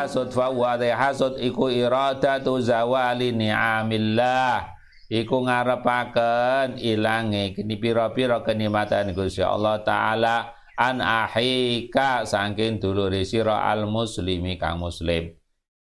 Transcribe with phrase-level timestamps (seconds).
[0.00, 4.80] hasud fa wa hasud iku iradatu zawali ni'amillah.
[5.10, 10.54] Iku ngarepaken ilange kini pira-pira kenikmatan Gusti Allah taala.
[10.80, 15.39] An ahika saking dulure sira al muslimi kang muslim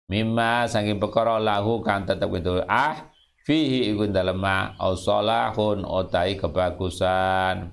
[0.07, 2.63] mimma saking perkara lahu kang tetep itu.
[2.67, 3.11] Ah
[3.47, 4.43] fihi iku dalem
[4.79, 7.71] au salahun otai kebagusan.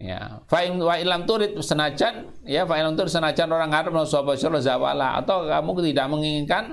[0.00, 0.40] Ya.
[0.48, 4.62] Fa wa ilam turid senajan ya fa ilam turid senajan orang ngarep no sapa sira
[4.62, 5.18] zawala.
[5.18, 6.64] Atau kamu tidak menginginkan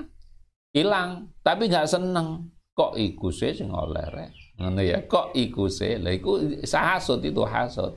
[0.74, 1.30] hilang.
[1.42, 2.50] Tapi nggak seneng.
[2.78, 4.30] Kok iku sih sing oleh rek?
[4.62, 5.98] Ngono ya kok iku sih?
[5.98, 7.90] Lha iku sahasud itu hasud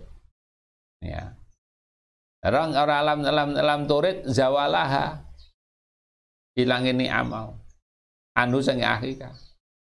[1.02, 1.38] ya.
[2.42, 5.22] Orang orang alam alam alam turid zawalaha
[6.58, 7.60] hilang ini amal.
[8.36, 9.36] Anu sing akhika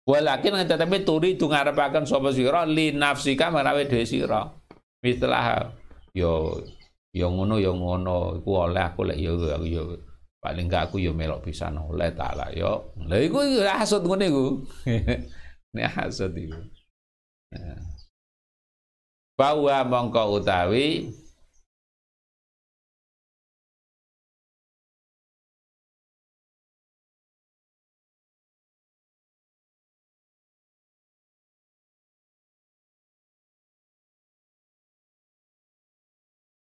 [0.08, 4.48] walakin tetapi turi itu ngarepaken sapa sira li nafsika menawi dhewe sira
[6.16, 6.64] yo
[7.12, 8.40] yo ngono yo ngono.
[8.42, 9.36] Iku oleh aku lek yo
[9.68, 9.84] yo.
[10.38, 12.96] Paling gak aku yo melok pisan oleh taala yo.
[13.06, 14.46] Lha iku hasud ngene iku.
[15.76, 16.58] Nek hasud iku.
[19.38, 21.14] Bahwa mongko utawi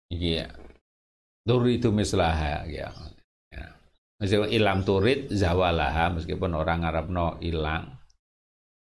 [0.09, 0.49] Iya.
[1.45, 2.93] Duri itu mislaha ya.
[4.19, 7.95] Meskipun ilam turid zawalaha meskipun orang Arab no hilang.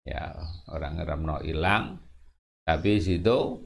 [0.04, 0.36] Ya,
[0.68, 1.96] orang Arab no hilang.
[2.68, 3.64] Tapi situ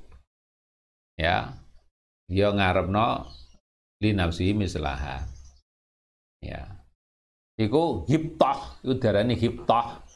[1.18, 1.50] ya
[2.30, 3.26] dia ngarepno
[4.04, 5.26] li nafsi mislaha.
[6.38, 6.78] Ya.
[7.58, 10.06] Iku hiptah, iku darani hiptah.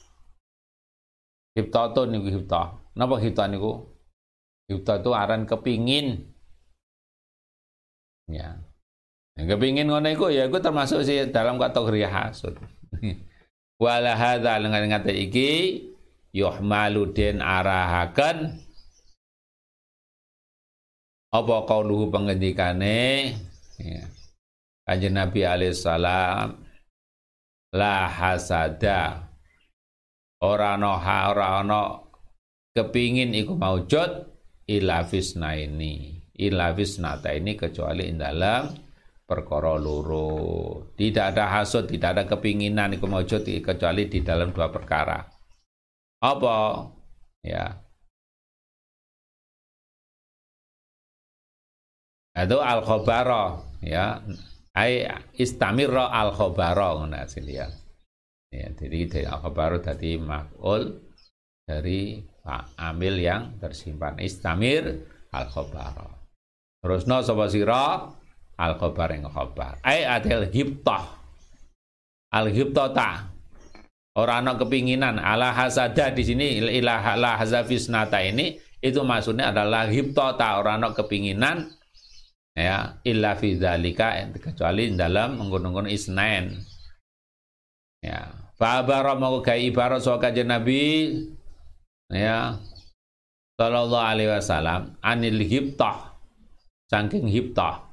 [1.59, 2.79] Hiptah itu niku hiptah.
[2.95, 3.83] Napa hiptah niku?
[4.71, 6.32] Hiptah itu aran kepingin.
[8.31, 8.61] Ya.
[9.39, 12.55] Yang kepingin ngono iku ya iku termasuk sih dalam kategori hasud.
[13.83, 15.51] Wala hadza dengan ngate iki
[16.31, 18.63] yuhmalu den arahaken
[21.33, 23.35] apa kauluhu pengendikane
[23.81, 24.05] ya.
[24.83, 26.61] Kanjeng Nabi alaihi salam
[27.73, 29.33] la hasada
[30.45, 30.99] ora ana
[31.31, 32.03] ora ana
[32.77, 34.29] kepingin iku maujud
[34.69, 38.73] ila fisna ini ila fisnata ini kecuali dalam
[39.33, 40.29] perkara loro.
[40.93, 45.25] Tidak ada hasud, tidak ada kepinginan iku maujud kecuali di dalam dua perkara.
[46.23, 46.89] Apa?
[47.43, 47.81] Ya.
[52.33, 54.21] Itu al khobaro ya.
[54.73, 55.05] Ai
[55.37, 57.69] istamirra al khobaro ngono ya.
[58.53, 61.01] Ya, jadi dari al khobaro tadi makul
[61.65, 66.22] dari Pak Amil yang tersimpan istamir al khobaro.
[66.83, 68.11] Terus no sapa sira?
[68.59, 69.79] Al khobar yang khobar.
[69.87, 71.15] Ai adil hibtah.
[72.35, 73.31] Al hibtata
[74.19, 75.23] orang ana kepinginan.
[75.23, 81.71] Ala hasada di sini ilah la hazafisnata ini itu maksudnya adalah hibtata orang ana kepinginan
[82.53, 86.53] ya illa fi dzalika kecuali dalam menggunakan isnain
[88.05, 88.29] ya
[88.59, 91.17] fa bara mau ga ibarat kajian nabi
[92.13, 92.61] ya
[93.57, 96.12] sallallahu alaihi wasallam anil hibtah
[96.93, 97.93] saking hibtah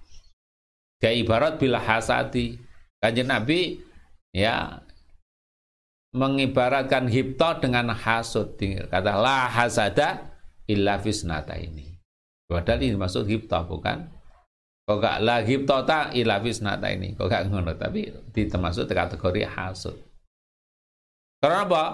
[1.00, 2.60] Kayak ibarat bila hasati.
[3.00, 3.80] Kanjeng Nabi
[4.36, 4.84] ya
[6.12, 8.60] mengibaratkan hipto dengan hasud.
[8.60, 10.28] Kata la hasada
[10.68, 11.96] illa fisnata ini.
[12.52, 14.12] Padahal ini maksud hipto bukan?
[14.84, 17.16] Kok gak la hipto ta illa fisnata ini.
[17.16, 19.96] Kok gak ngono tapi termasuk kategori hasud.
[21.40, 21.86] Karena apa?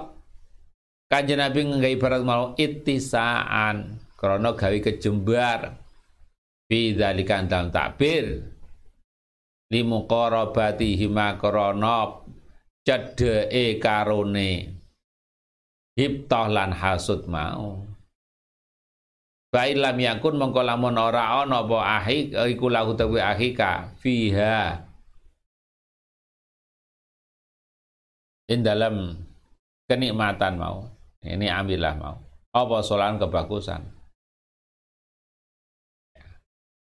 [1.05, 4.01] Kanjeng Nabi nggak ibarat mau itisaan.
[4.17, 5.84] Karena gawe kejembar.
[6.65, 8.41] Fi dzalika dalam takbir.
[9.69, 12.25] Limuqarabati hima krana
[12.81, 14.73] cedheke karone.
[15.95, 17.85] Hiptah lan hasud mau.
[19.53, 24.83] Bailam yakun mongko lamun ora ana apa ahi iku lahu ahika fiha.
[28.51, 29.15] In dalam
[29.87, 30.91] kenikmatan mau.
[31.23, 32.19] Ini ambillah mau.
[32.51, 33.94] Apa solan kebagusan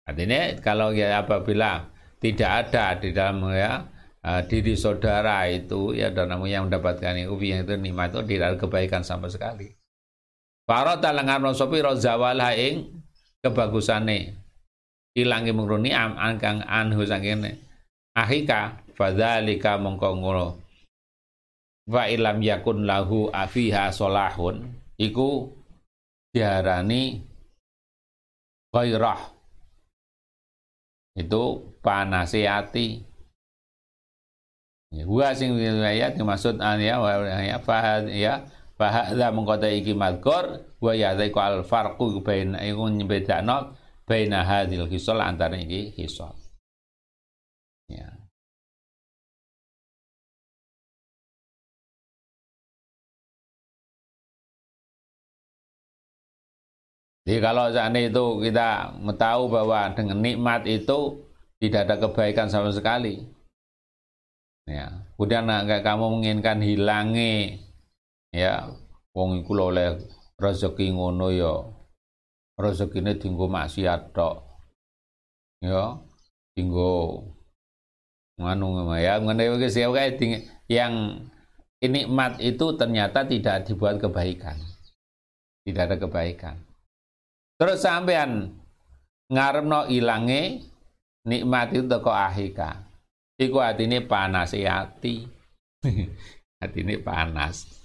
[0.09, 1.85] artinya kalau ya apabila
[2.19, 3.85] tidak ada di dalam ya
[4.23, 8.57] uh, diri saudara itu ya dan yang mendapatkan itu yang itu nikmat itu tidak ada
[8.59, 9.71] kebaikan sama sekali.
[10.67, 13.01] Para talangan sopi rozawal ing
[13.41, 14.37] kebagusane.
[15.17, 17.57] Ilangi mengruni am angkang anhu sangkene.
[18.13, 20.47] Ahika fadzalika mongko ngono.
[21.89, 24.69] Wa ilam yakun lahu afiha solahun.
[25.01, 25.49] Iku
[26.29, 27.17] diarani
[28.69, 29.38] ghairah
[31.19, 33.09] itu panase ati
[34.89, 40.91] Wa sing ayat dimaksud an ya wa ya fahad ya fahadza mengkota iki madkur wa
[40.97, 43.77] ya zaiku al farqu bain iku nyebedakno
[44.09, 46.33] baina hadil hisol antara iki hisol.
[57.29, 58.89] Jadi kalau saat itu kita
[59.21, 61.29] tahu bahwa dengan nikmat itu
[61.61, 63.21] tidak ada kebaikan sama sekali.
[64.65, 67.61] Ya, kemudian kamu menginginkan hilangi
[68.33, 68.73] ya
[69.13, 70.01] wong iku oleh
[70.41, 71.69] rezeki ngono ya
[72.57, 74.49] rezekine dinggo maksiat tok.
[75.61, 76.01] Ya,
[76.57, 77.29] dinggo
[78.41, 81.29] nganu ya ngene iki yang
[81.77, 84.57] nikmat itu ternyata tidak dibuat kebaikan.
[85.61, 86.68] Tidak ada kebaikan.
[87.59, 88.55] Terus sampean
[89.27, 90.63] ngarepno ilange
[91.27, 92.87] nikmat itu teko ahika.
[93.35, 95.27] Iku atine panas hati.
[96.63, 97.78] atine panas.